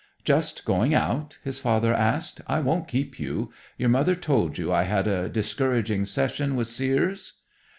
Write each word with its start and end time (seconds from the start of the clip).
"Just 0.23 0.65
going 0.65 0.95
out?" 0.95 1.37
his 1.43 1.59
father 1.59 1.93
asked. 1.93 2.41
"I 2.47 2.59
won't 2.59 2.87
keep 2.87 3.19
you. 3.19 3.53
Your 3.77 3.89
mother 3.89 4.15
told 4.15 4.57
you 4.57 4.73
I 4.73 4.81
had 4.81 5.05
a 5.07 5.29
discouraging 5.29 6.05
session 6.07 6.55
with 6.55 6.65
Seares?" 6.69 7.33